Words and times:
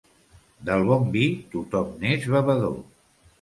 Del 0.69 0.85
bon 0.91 1.05
vi, 1.15 1.25
tothom 1.57 1.93
n'és 2.01 2.27
bevedor. 2.37 2.75